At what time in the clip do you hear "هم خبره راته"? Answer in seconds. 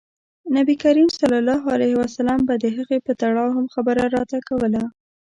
3.55-4.37